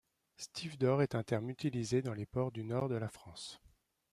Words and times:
Stevedore 0.35 1.03
est 1.03 1.13
un 1.13 1.21
terme 1.21 1.51
utilisé 1.51 2.01
dans 2.01 2.15
les 2.15 2.25
ports 2.25 2.51
du 2.51 2.63
Nord 2.63 2.89
de 2.89 2.95
la 2.95 3.07
France. 3.07 3.61